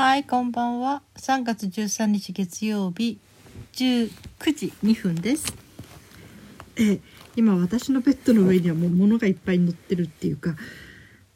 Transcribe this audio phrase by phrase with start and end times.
[0.00, 1.02] はい、こんばんは。
[1.16, 3.18] 3月13日月曜日
[3.74, 4.08] 19
[4.54, 5.52] 時2分です。
[6.78, 7.00] え、
[7.36, 10.56] 今私のベッドの上にはもう物がいっぱい載ってるっていうか、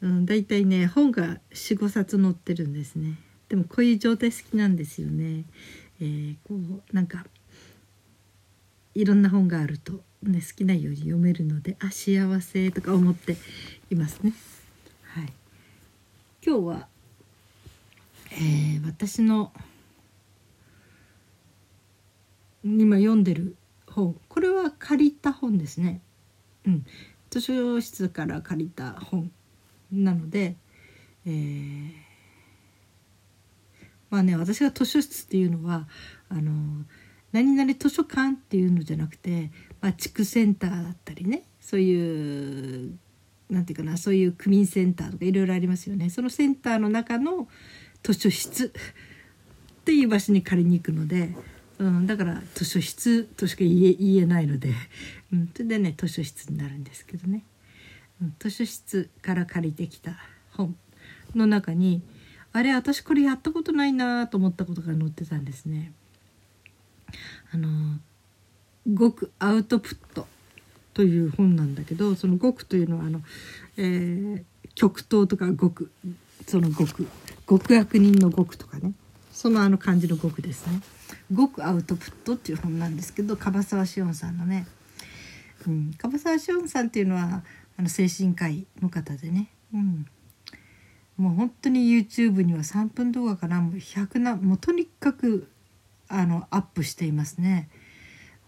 [0.01, 3.19] うん、だいたいね本が4、5冊載ってるんですね。
[3.49, 5.43] でもこういう状態好きなんですよね。
[6.01, 7.23] えーこうなんか
[8.95, 13.37] いろんな本があるとね好きなように読めるので、あ幸せとか思って
[13.91, 14.33] いますね。
[15.03, 15.31] はい。
[16.43, 16.94] 今日は
[18.35, 19.51] えー私の
[22.63, 23.55] 今読んでる
[23.87, 26.01] 本これは借りた本ですね。
[26.65, 26.85] うん、
[27.29, 29.31] 図書室から借りた本
[29.91, 30.55] なので、
[31.25, 32.05] えー
[34.09, 35.87] まあね私が図書室っていうのは
[36.29, 36.85] あの
[37.31, 42.97] 何々図書館っていうのじゃなくて、まあ、地区センターだったりねそういう
[43.49, 47.47] なんていうかなそういう区民センターとかいろいろありますよねそのセンターの中の
[48.05, 51.33] 図書室っていう場所に借りに行くので、
[51.79, 54.73] うん、だから図書室としか言え言えないので、
[55.33, 57.43] うん、それでね図書室になるんですけどね、
[58.21, 60.11] うん、図書室から借りてきた
[60.51, 60.75] 本
[61.33, 62.03] の中に
[62.53, 65.91] あれ私これやったことないなと思ったことが載ってたんですね。
[67.51, 67.99] あの
[68.85, 70.27] 「極アウトプット」
[70.93, 73.23] という本なんだけどその「極」というのはあの、
[73.77, 74.43] えー
[74.75, 75.89] 極東とか極
[76.47, 77.07] その極。
[77.47, 78.93] 極悪人の極とかね。
[79.31, 80.81] そのあの漢字の極ですね。
[81.35, 84.65] 極アウトプットっていう本なんですけど樺沢志音さんのね、
[85.67, 87.43] うん、樺沢志音さんっていうのは
[87.77, 90.05] あの精神科医の方でね、うん、
[91.17, 93.61] もう本当に YouTube には3分動画かな。
[93.61, 95.49] もう100なもうとにかく
[96.07, 97.69] あのアップしていますね。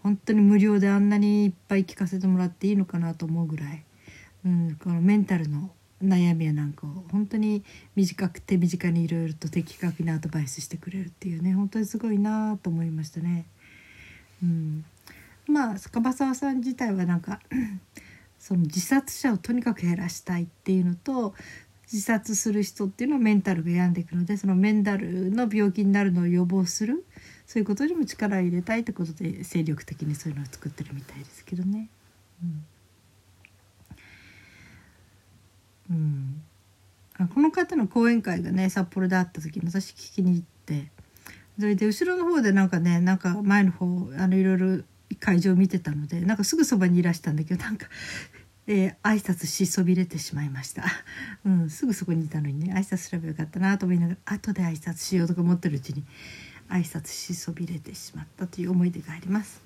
[0.02, 3.84] 本当に無料であんなにいっぱい聞かせてもらっていいのかなと思うぐらい、
[4.46, 5.70] うん、このメンタルの
[6.02, 7.64] 悩みやなんかを本当に
[7.96, 13.46] 短くて身近にいろいろと的確にアドバイスしてくれるっていうね本当にすごいなと思いましたね。
[14.42, 14.84] うん、
[15.46, 17.40] まあ樺沢さん自体はなんか
[18.38, 21.34] その自殺者をとにかく減らしたいっていうのと
[21.92, 27.04] 自殺する人っていうのはメンタルが病んでいくのでそのメンタルの病気になるのを予防する
[27.46, 31.88] そういうことにも力を入れたいってことで精力的にそういうのを作ってるみたいですけどね。
[32.42, 32.64] うん
[35.90, 36.42] うん、
[37.18, 40.90] あこの方の講演会がね札幌であった時に私聞きに行って
[41.58, 43.86] それで後ろの方でなんかねなんか前の方
[44.18, 44.82] あのいろいろ
[45.20, 47.86] 会場見てたのでなんかすぐそばにいらしたんだけどなんか、
[48.66, 50.84] えー挨拶しそびれてしまいました、
[51.46, 56.04] うん、すぐそこにいたのにね挨拶すればよかったなと思いながら後で挨拶しようとか思ってるうちに
[56.68, 59.62] 挨拶しそびれてしまったという思い出があります。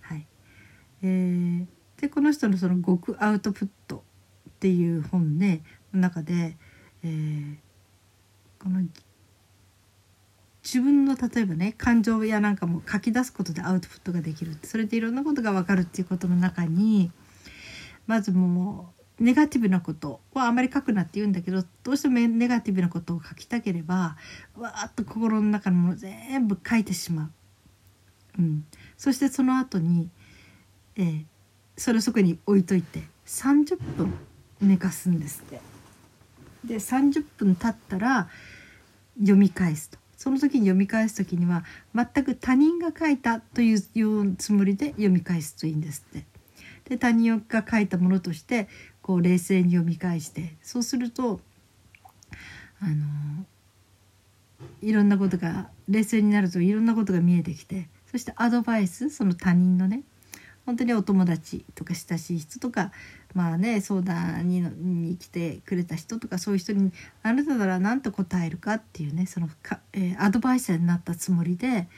[0.00, 0.26] はい。
[1.02, 1.66] えー
[2.00, 4.04] でこの人のその「極アウトプット」
[4.64, 6.56] っていう本ねの中で、
[7.04, 7.56] えー
[8.58, 8.80] この
[10.62, 17.12] 自分の例えばね感情やなんかも書き出すことでアウトプットができるそれでいろんなことが分かるっていうことの中に
[18.06, 24.16] まずもうネガティブなことはあまり書くなって言うんだけどどうしてもネガティブなことを書きたければ
[24.56, 27.30] わーっと心の中のもの全部書いてしまう。
[28.38, 28.64] うん、
[28.96, 30.08] そしてその後に、
[30.96, 31.24] えー
[31.76, 34.14] それをそこに置いといて30分
[34.60, 35.60] 寝かすんですって。
[36.64, 38.28] で30分経ったら
[39.18, 46.24] 読み返すとその時に読み返す時には全く他人が書いたといういうつもりで読み返すといいんですって。
[46.88, 48.68] で他人が書いたものとして
[49.00, 51.40] こう冷静に読み返してそうすると
[52.80, 53.46] あの
[54.82, 60.02] いろんなことが冷静になるといろんなことが見えてきてそしてアドバイスその他人のね
[60.66, 62.90] 本当にお友達とか親しい人とか
[63.34, 66.92] まあね相談にに来てくれた人とかそういう人に
[67.22, 71.88] あなたなら何と答えるかっていうねそのか、えーアドバイザーになったつもりで、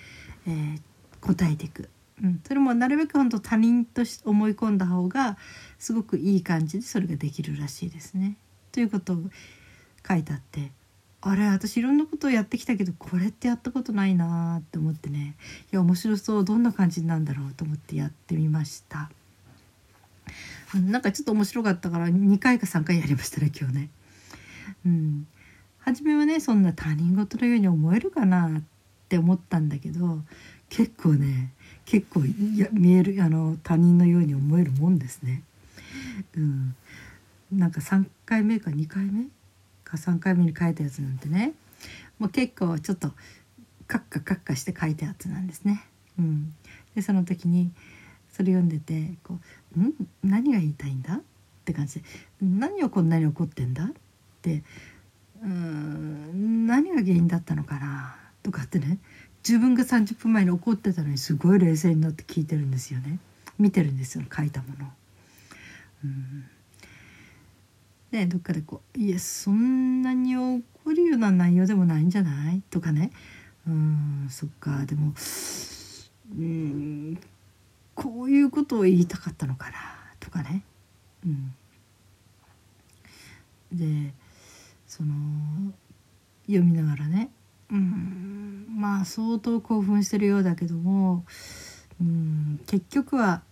[0.47, 0.81] えー
[1.21, 1.89] 答えていく、
[2.23, 5.37] うん、それもなるべく本当他人と思い込んだ方が
[5.79, 8.37] すごくいい感じでそれができるらしいですね。
[8.73, 9.17] ということを
[10.07, 10.71] 書いてあって
[11.29, 15.35] あれ私いろんなことをやってきたけどこれってやったことないなーって思ってね
[15.73, 19.11] いや面白そうどんな感じなんだろうと思ってやってみました。
[20.75, 23.91] うんなんかちょっと面白かったから2回か3回やりましたね今日ね。
[24.85, 25.27] うん、
[25.81, 28.63] 初めはねそんな他人事のように思えるかなっ
[29.09, 30.21] て思ったんだけど
[30.69, 31.53] 結構ね
[31.87, 35.43] 結構いや見えるあの他人のように思えるもんですね。
[36.37, 36.77] うん、
[37.51, 39.27] なんか3回目か2回目
[39.97, 41.53] か3回目に書いたやつなんてね
[42.19, 43.13] もう結構ちょっと
[43.87, 45.85] カッカカッカして書いたやつなんですね。
[46.19, 46.55] うん、
[46.95, 47.71] でその時に
[48.33, 49.39] それ読んでてこ
[49.77, 49.93] う「ん？
[50.25, 51.21] 何が言いたいんだ?」っ
[51.65, 52.05] て感じで
[52.43, 53.91] 「何をこんなに怒ってんだ?」っ
[54.43, 54.63] て
[55.43, 58.17] うん何が原因だったのかな？
[58.43, 58.99] とかってね
[59.47, 63.19] 自分が30分前に怒ってたのにすごい冷静になって聞いてるんですよね
[63.59, 64.93] 見てるんですよ書いたもの。
[66.05, 66.45] うん
[68.13, 70.63] ね、どっかでこう「いやそんなに怒
[70.95, 73.11] るような内容でもないんじゃない?」とかね
[73.67, 74.87] 「うんそっか。
[74.87, 75.13] でも
[76.37, 77.19] うん
[77.95, 79.77] こういうことを言いたかったのかな」
[80.21, 80.63] とかね。
[81.25, 81.55] うん、
[83.73, 84.15] で
[84.87, 85.15] その
[86.47, 87.31] 読みながらね。
[87.69, 91.25] うんまあ相当興奮してるようだけども
[92.01, 93.43] うん結局は、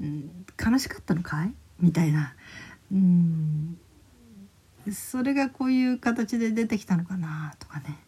[0.00, 1.54] うん、悲しかったのかい？
[1.78, 2.34] みたいな。
[2.92, 3.78] うん。
[4.92, 7.98] それがこういう形で出てきたのかなとかね。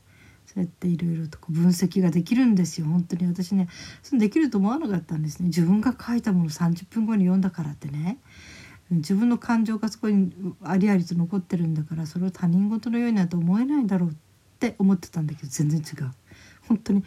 [0.47, 2.87] そうやっていろいろとこう分析ができるんですよ。
[2.87, 3.69] 本当に私ね
[4.03, 5.47] そのできると思わなかったんですね。
[5.47, 8.19] 自分が書いたもの30分後に読んだからってね。
[8.91, 10.33] 自分の感情がそこに
[10.63, 14.15] ありありと残ってるんだからそれを他人事のようにはと思えないだろうっ
[14.59, 16.11] て思ってたんだけど全然違う。
[16.69, 17.03] 本当に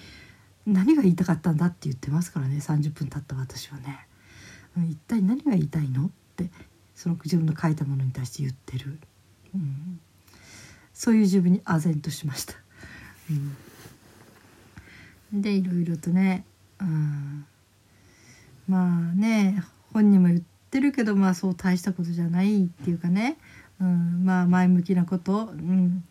[0.65, 2.57] 何が言いたかったんだって言ってますからね。
[2.57, 4.07] 30分経った私はね。
[4.89, 6.51] 一体何が言いたいのって
[6.97, 8.99] その自分の書いたものに対して言ってる、
[9.53, 9.99] うん、
[10.95, 12.55] そういう自分に唖然としました。
[15.31, 16.43] うん、でいろいろとね、
[16.81, 17.45] うん、
[18.67, 19.63] まあね
[19.93, 20.41] 本人も言っ
[20.71, 23.37] てるけどまあそう大したことじゃないっていうかね、
[23.79, 26.03] うん、まあ前向きなこと、うん、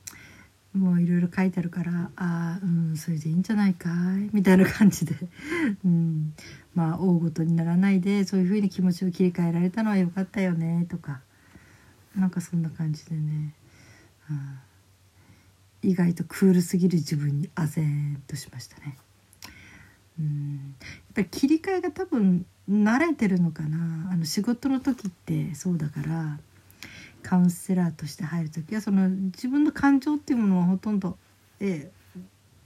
[0.77, 3.89] もういろいろ書いてあるからああうんそれでいいんじゃないか
[4.19, 4.29] い？
[4.35, 5.15] みたいな感じで、
[5.85, 6.35] うん、
[6.75, 11.23] まあ大ごとにならないでそういうふうに気持ちを切り替えられたのはよかったよねとか。
[12.15, 13.53] なんかそんな感じでね、
[14.31, 18.97] うん、意外とクールすぎる自分に唖然としましたね。
[20.19, 24.11] うん、やっぱり切り替えが多分慣れてるのかな。
[24.11, 26.39] あの仕事の時ってそうだから。
[27.27, 31.19] カウンセラーとして入る時はその自分の感情っていうものをほとんど
[31.59, 31.91] え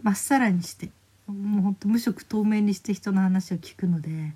[0.02, 0.90] ま、っさらにして
[1.26, 4.34] もうほんと無色透明にして人の話を聞くので、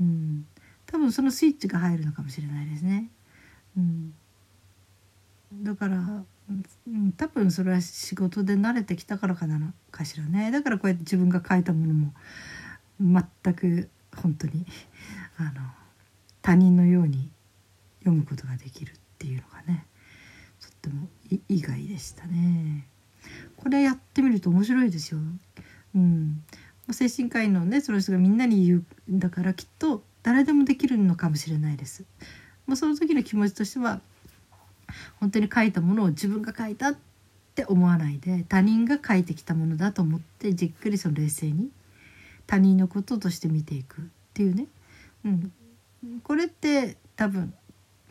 [0.00, 0.46] うん、
[0.86, 3.08] 多分そのスイッチが入るのかもしれないですね。
[3.76, 4.14] うん、
[5.62, 10.50] だから、うん、多分それは仕事で慣れてきたからかなのかしらね。
[10.50, 12.12] だからこうやって自分が書いたものも
[13.44, 14.66] 全く本当に
[15.36, 15.50] あの
[16.42, 17.30] 他人のように
[18.00, 18.94] 読むことができる。
[19.20, 19.86] っていうのがね
[20.60, 21.08] とっても
[21.48, 22.86] 意外でしたね。
[23.56, 25.20] これやってみると面白いですよ。
[25.94, 26.42] うん、
[26.90, 32.04] 精神科医のねその人がみんなに言うんだからきっと誰でもできるのかもしれないです。
[32.66, 34.00] もうその時の気持ちとしては
[35.18, 36.96] 本当に書いたものを自分が書いたっ
[37.54, 41.68] て思わないで他人が書いてきたものだと思ってじっくりその冷静に
[42.46, 44.66] 他人のこととして見ていくっていうね、
[45.24, 45.52] うん、
[46.22, 47.52] これって多分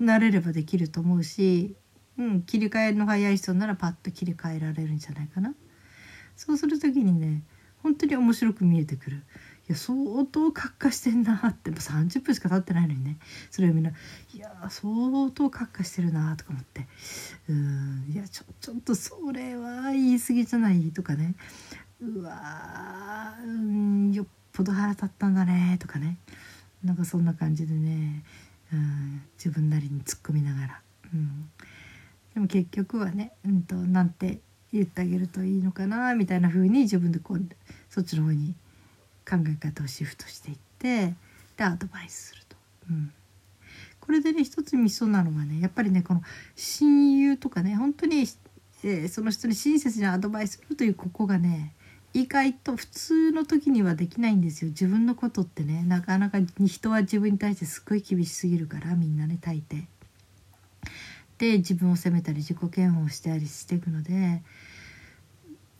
[0.02, 1.76] 慣れればできると思うし、
[2.18, 5.54] うん、切り替えの早い人ならパッと切り替えられるんじゃないかな。
[6.36, 7.44] そうする時にね
[7.84, 9.24] 本当に面白く見えてくる。
[9.68, 13.18] いや相当活化してんなって30分しか経ってないのにね。
[13.52, 13.92] それをみんな
[14.34, 16.88] 「いや相当活化してるな」とか思って
[17.48, 21.36] 「うんいやちょちょっとそれは言い過ぎじゃない」とかね
[22.02, 26.18] 「うわうんよっぽど腹立ったんだね」とかね。
[26.84, 28.24] なんかそんな感じでね。
[28.74, 30.82] うん、自分なりに突っ込みながら、
[31.14, 31.50] うん、
[32.34, 34.40] でも結局はね、うんと、なんて
[34.72, 37.42] 言ってあげるといいのかなみたいな風に自分でこう
[37.90, 38.54] そっちの方に
[39.28, 41.14] 考え方をシフトしていって
[41.58, 42.56] でアドバイスすると。
[42.90, 43.12] うん。
[44.00, 46.22] これでね一つミソなのはねやっぱりねこの
[46.56, 48.26] 親友とかね本当に、
[48.84, 51.76] えー、その人に親切にアドバイスするというここがね
[52.14, 59.86] 意外と普通の時にはできないんですよ自分のことってねなかなか人は自分に対してすっごい厳しすぎるからみんなね大抵。
[61.38, 64.44] で自分を責めたり自己嫌悪をしたりしていくので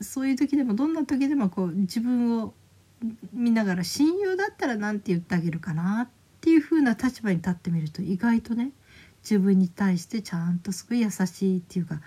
[0.00, 2.54] そういう時でもどんな時でもこう自分を
[3.32, 6.08] 見ながら親友だったら何て言ってあげるかなっ
[6.40, 8.70] ていう風な立場に立ってみると意外とね
[9.22, 12.00] 自分に対してちゃんとすごい優しいっていうか、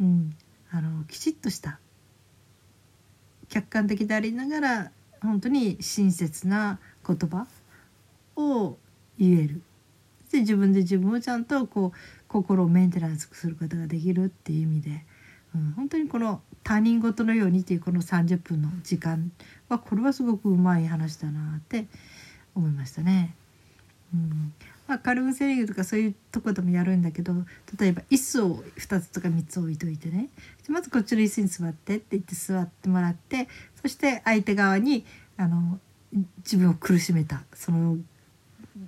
[0.00, 0.36] うん、
[0.70, 1.80] あのきちっとした
[3.48, 4.90] 客観的でありながら
[5.22, 7.46] 本当に親切な言葉
[8.36, 8.76] を
[9.18, 9.62] 言える
[10.30, 11.98] で自分で自分をちゃんとこう
[12.28, 15.04] 心をメンテナンスすることができるっていう意味で、
[15.54, 19.30] うん、本当にこの他人事のようにっていうこの30分の時間
[19.68, 21.86] はこれはすごくうまい話だなって
[22.54, 23.34] 思いましたね。
[24.12, 24.52] うん、
[24.86, 27.32] まあ、カルーンセリフとかそういうとこでもやるんだけど
[27.78, 30.28] 例えば椅子を2つとか3つ置いといてね。
[30.68, 33.48] まずこっちの椅子に座ってって言って座ってもらって
[33.80, 35.04] そして相手側に
[35.36, 35.78] あの
[36.38, 37.98] 自分を苦しめたその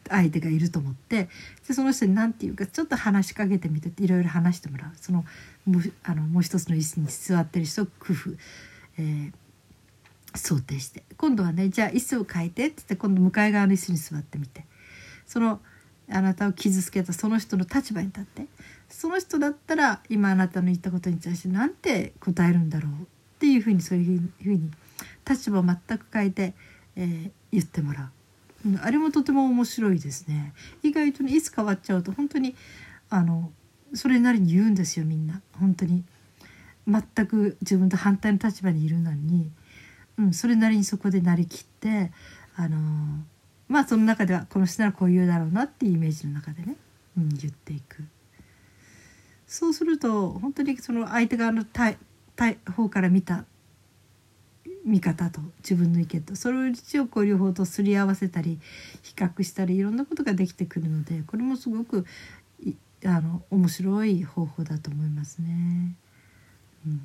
[0.09, 1.29] 相手がいると思って
[1.67, 4.93] でその人に何て言うかちょっと話しかけてみていろいろ話してもらう。
[5.01, 5.25] その
[5.67, 8.31] もあのもう一つの椅子に座ってる人を工夫、
[8.99, 9.33] えー、
[10.35, 11.05] 想定して。
[11.17, 14.65] 今度はねじゃあ椅子を変えてって言って今度向かい側の椅子に座ってみて。
[15.27, 15.61] その
[16.11, 18.47] あなたを傷つけたその人の立場に立って
[18.89, 22.95] その人だったら今あなたの言ったことに対して何て答えるんだろうっ
[23.39, 24.71] ていうふうにそういうふうに
[25.29, 26.55] 立場を全く変えて、
[26.97, 28.79] えー、言ってもらう。
[28.83, 30.53] あれもとても面白いですね。
[30.83, 32.57] 意外とねいつ変わっちゃうと本当に
[33.09, 33.53] あの
[33.95, 36.05] それなりに言うんですよみんな本当に
[36.87, 39.51] 全く自分と反対の立場にいるのに、
[40.19, 42.11] うん、それなりにそこでなりきって
[42.57, 42.79] あの
[43.69, 46.77] まあその中ではこの人ならこう言うだろうなっていうイメージの中でね、
[47.17, 48.03] うん、言っていく。
[49.47, 53.45] そうすると本当にその相手側の方から見た
[54.85, 58.59] 見方と自分の意見とそれを一応こう両方とすり合わせたり
[59.03, 62.07] 比較したりいろんなことができてくるのでこれもすごく
[63.05, 65.95] あの面白い方法だと思いますね。
[66.87, 67.01] うん、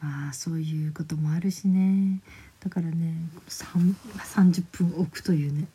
[0.00, 2.20] まあそういうこともあるしね
[2.62, 3.14] だからね
[3.48, 5.66] 30分置くというね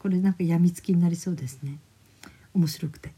[0.00, 1.78] これなんかやみつきになりそうですね。
[2.54, 3.12] 面白くて。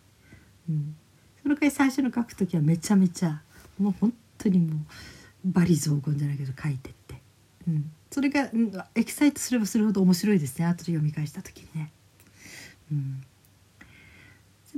[0.68, 0.96] うん、
[1.42, 3.40] その回最初の書く時はめちゃめちゃ
[3.78, 4.78] もう本当にもう
[5.44, 7.20] バリ雑言じゃないけど書いてって、
[7.68, 10.66] うん、それが、うん、エキサイトすればするほど面白いですね。
[10.66, 11.92] 後で読み返した時にね。
[12.90, 13.22] うん。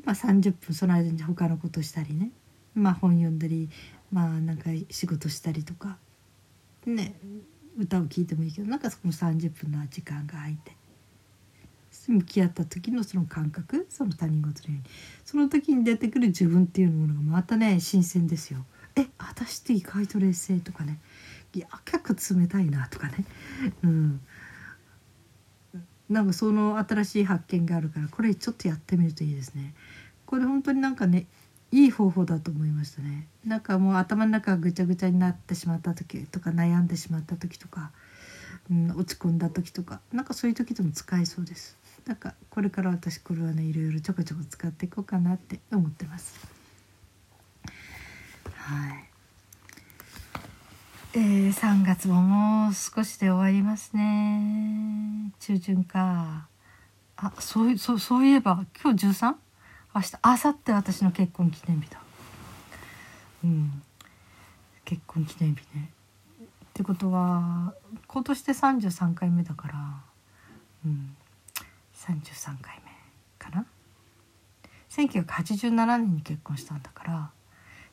[0.04, 2.30] まあ、30分その間に他のことしたりね、
[2.75, 3.71] まあ、本読んだり
[4.12, 5.97] まあなんか仕事したりとか。
[6.85, 7.14] ね。
[7.78, 10.76] 歌を聴いてもいいけどなんかその30分の時間が空いて
[12.09, 14.90] 向き合った時のその感覚その他人事のように
[15.25, 18.64] その時に出てくる自分っていうものがまたね新鮮ですよ。
[18.97, 21.00] え私って意外と冷静とかね
[21.54, 23.25] いや結構冷たいなとかね。
[23.83, 24.21] うん。
[26.09, 29.75] なんかその新しい発見があるからこれちょっとやってみるといいですね。
[30.26, 31.26] これ本当になんかね
[31.75, 33.26] いい方法だと思いましたね。
[33.45, 37.90] なんかもう頭の中がぐちゃぐちゃになってしまった時とか悩んでしまった時とか、
[38.71, 41.76] うん、落ち込んだ時とかなんかそういう時でも使えそうです。
[42.07, 46.47] なんかこれから私これはねいろいろちょこちょこ使っていこうかなって思ってます。
[48.54, 49.11] はい。
[51.14, 55.33] えー、3月ももう少しで終わりますね。
[55.40, 56.47] 中旬か。
[57.16, 59.44] あそうそうそういえば今日 13?
[59.95, 62.01] 明日明後日私の結婚記念日だ。
[63.45, 63.83] うん。
[64.85, 65.91] 結婚記念日ね。
[66.43, 67.75] ってことは
[68.09, 69.75] 今年で33回目だから
[70.85, 71.17] うん。
[71.95, 72.91] 33回目
[73.39, 73.67] かな。
[74.91, 77.31] 1987年に結婚したんだから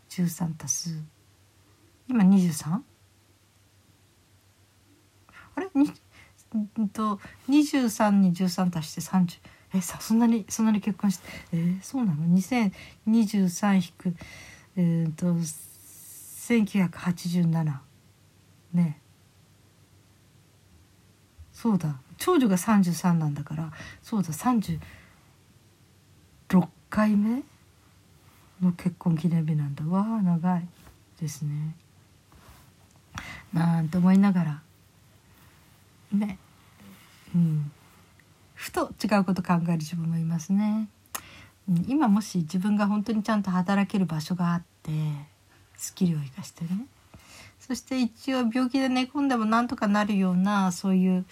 [0.09, 1.03] 13足す。
[2.07, 2.81] 今 23?
[5.55, 5.69] あれ？
[5.75, 5.93] に
[6.83, 9.39] んと23に13足して30
[9.73, 14.15] えさそんなにそんなに結婚してえー、そうなの？2023引く
[14.77, 15.33] えー、と
[16.47, 17.73] 1987
[18.73, 18.99] ね。
[21.53, 21.99] そうだ。
[22.17, 24.79] 長女が33なんだからそうだ36
[26.89, 27.43] 回目
[28.61, 29.83] の結婚記念日なんだ。
[29.85, 30.67] わあ長い
[31.19, 31.75] ですね。
[33.53, 34.61] なんて思いながら。
[36.13, 36.37] ね。
[37.35, 37.71] うん。
[38.61, 40.87] ふと違うこと考える自分もいますね。
[41.87, 44.91] 今もし自分が本当にちゃんと働ける場所があって
[45.77, 46.85] スキルを生かしてね。
[47.59, 51.25] そして一応病気で寝込んでもなんとかなるようなそういう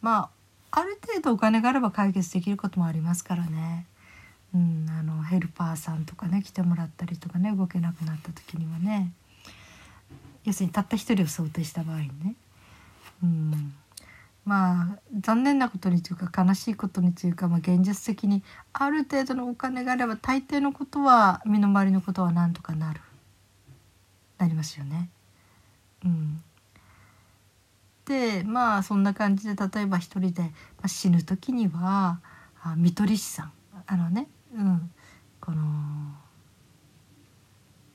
[0.00, 0.30] ま
[0.70, 3.86] あある程度お金があれば解決できることもありますからね。
[4.54, 9.10] うん、あのヘルパーさんとかね来てもらったりとかね動けなくなった時にはね。
[10.44, 12.36] 要するにたった一人を想定した場合にね、
[13.24, 13.74] うん、
[14.50, 18.42] まあ残念なことにというか悲しいことにというか、まあ、現実的に
[18.72, 23.00] ある程度のお金があれば大抵のことは身の回りのことはなんとかなる。
[24.38, 25.08] なりますよね。
[26.04, 26.42] うん、
[28.06, 30.48] でまあそんな感じで例えば一人で、ま
[30.84, 32.18] あ、死ぬ時には
[32.60, 33.52] あ看取り師さん。
[33.86, 34.90] あのねうん、
[35.40, 35.62] この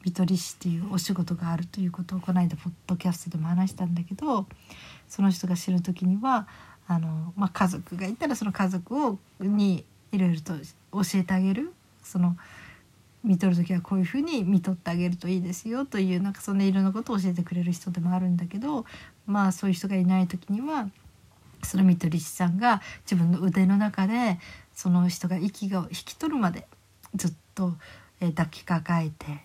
[0.05, 4.45] 看取り師っていうお仕事があるということをこの間ポッドキャストでも話したんだけど
[5.07, 6.47] その人が知る時には
[6.87, 10.53] あの、まあ、家族がいたらその家族をにいろいろと
[10.93, 11.73] 教えてあげる。
[12.03, 12.37] その
[13.23, 18.85] 見とる時はこういうふうに見とってあげるといいですよというなんかそんないろんなことを教えてくれる人でもあるんだけど
[19.25, 20.89] まあそういう人がいない時には
[21.63, 24.39] その看取り師さんが自分の腕の中で
[24.75, 26.67] その人が息が引き取るまで
[27.15, 27.73] ずっと、
[28.19, 29.44] え抱きかかえて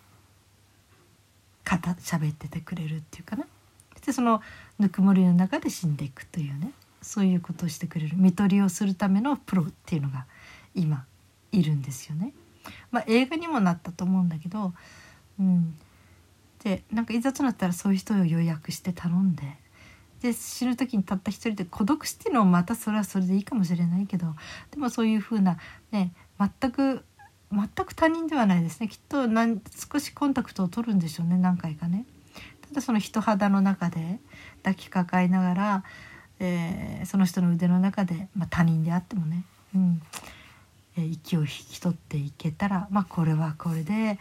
[1.79, 3.47] 喋っててくれるっていうかな。
[4.05, 4.41] でその
[4.79, 6.73] ぬくもりの中で死んでいくというね。
[7.03, 8.17] そういうことをしてくれる。
[8.17, 10.27] 看取りをするためのプロっていうのが
[10.75, 11.07] 今
[11.53, 12.33] いるんですよね。
[12.91, 14.73] まあ、映画にもなったと思うんだけど、
[15.39, 15.75] うん、
[16.63, 19.43] でなんかいざとなったらそういう人を予約して頼んで
[20.21, 24.27] で死ぬ時にたった一人で孤独死っていうのもまたそれはそれでいいかもしれないけど
[24.71, 25.57] でもそういうふうな
[25.93, 27.05] ね全く
[27.53, 28.89] 全く他人ではないですね。
[28.89, 29.27] きっと
[29.93, 31.37] 少しコンタクトを取るんでしょうね。
[31.37, 32.05] 何回かね。
[32.69, 34.21] ただその人肌の中で
[34.63, 35.85] 抱きかかえながら、
[36.39, 40.03] えー、その人の腕の中で、まあ、他人であってもね、うん。
[40.97, 44.19] えー、息を引き取っていけたら、まあ、これはこれで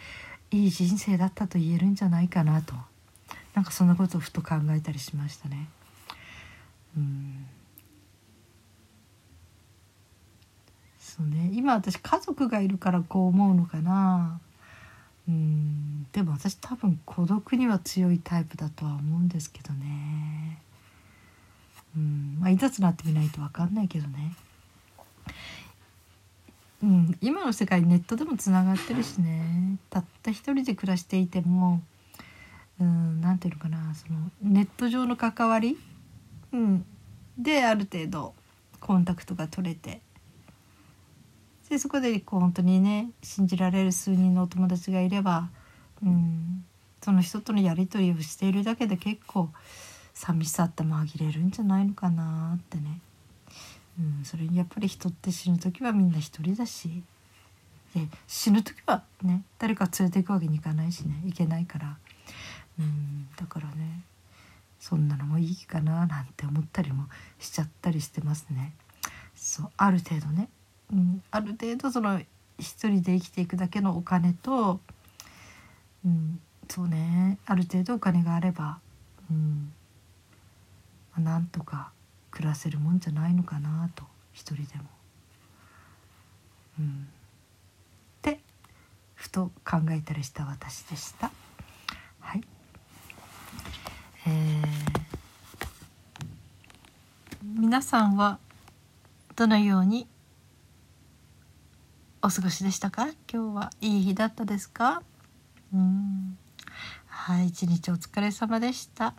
[0.52, 2.74] いい人生だったと言えるんじゃないかなと。
[3.54, 5.70] なんかそんなことをふと考えたりしましたね。
[6.98, 7.46] うん。
[11.20, 11.52] そうね。
[11.54, 14.40] 今私家族がいるからこう思うのかな。
[15.28, 16.08] うん。
[16.14, 20.62] でも私多分孤独には強いタイプだとは思うんですけどね。
[21.98, 22.38] うん。
[22.40, 24.34] まあいざとなってみないと分かんないけどね。
[26.82, 29.78] うん、今の世界ネットでもつながってるしね。
[29.90, 31.82] たった一人で暮らしていても
[32.80, 33.20] うん。
[33.20, 33.94] なんていうのかな。
[33.94, 35.78] そのネット上の関わり、
[36.54, 36.86] うん、
[37.38, 38.34] である程度
[38.80, 40.00] コンタクトが取れて。
[41.70, 45.50] でそこでこう本当にね信じられる数人のお友達がいれば、
[46.04, 46.66] うん、
[47.02, 49.50] その人とのやり取りをしているだけで結構
[50.14, 53.00] 寂しさって紛れるんじゃないのかなってね、
[54.00, 57.04] うん、それにやっぱり人って死ぬ時はみんな一人だし
[57.96, 61.98] で死ぬ時はね誰か連れていくわけにいかないしねいけないから、
[62.80, 64.02] うん、だからね
[64.80, 67.06] そんなのもいいかななんて思ったりも
[67.40, 68.74] しちゃったりしてますね。
[69.36, 70.50] そうある程度ね
[70.92, 72.20] うん、ある程度その
[72.58, 74.80] 一人で生きていくだけのお金と、
[76.06, 77.38] うん、そうね。
[77.46, 78.80] ある程度お金があれば、
[79.30, 79.72] うん。
[81.14, 81.92] まあ、なんとか
[82.32, 84.04] 暮らせるもんじゃないのかなと。
[84.34, 84.84] 一人でも。
[86.80, 86.92] うん、っ
[88.22, 88.40] て
[89.16, 91.32] ふと考えたりした私でした。
[92.22, 92.44] はい、
[94.26, 94.64] えー、
[97.60, 98.40] 皆さんは
[99.36, 100.08] どのように
[102.30, 103.08] お過ごしでしたか？
[103.28, 105.02] 今日はいい日だったですか？
[105.74, 106.38] うん。
[107.08, 109.16] はい一日お疲れ様でした。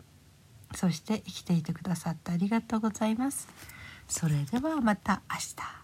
[0.73, 3.49] そして生きていてくださってありがとうございます。
[4.07, 5.80] それではまた明日。